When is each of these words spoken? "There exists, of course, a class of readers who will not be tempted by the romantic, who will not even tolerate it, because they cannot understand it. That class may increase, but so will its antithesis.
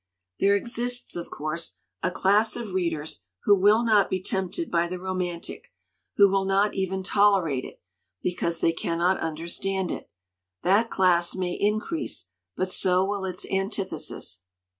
"There 0.39 0.55
exists, 0.55 1.15
of 1.15 1.29
course, 1.29 1.75
a 2.01 2.09
class 2.09 2.55
of 2.55 2.71
readers 2.71 3.21
who 3.43 3.61
will 3.61 3.85
not 3.85 4.09
be 4.09 4.19
tempted 4.19 4.71
by 4.71 4.87
the 4.87 4.97
romantic, 4.97 5.71
who 6.15 6.27
will 6.27 6.43
not 6.45 6.73
even 6.73 7.03
tolerate 7.03 7.65
it, 7.65 7.79
because 8.23 8.61
they 8.61 8.71
cannot 8.73 9.19
understand 9.19 9.91
it. 9.91 10.09
That 10.63 10.89
class 10.89 11.35
may 11.35 11.53
increase, 11.53 12.29
but 12.55 12.69
so 12.71 13.05
will 13.05 13.25
its 13.25 13.45
antithesis. 13.51 14.41